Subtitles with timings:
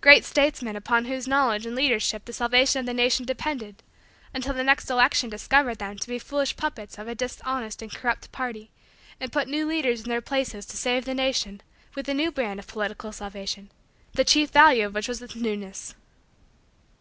[0.00, 3.80] Great statesmen upon whose knowledge and leadership the salvation of the nation depended,
[4.34, 8.32] until the next election discovered them to be foolish puppets of a dishonest and corrupt
[8.32, 8.72] party
[9.20, 11.60] and put new leaders in their places to save the nation
[11.94, 13.70] with a new brand of political salvation,
[14.14, 15.94] the chief value of which was its newness?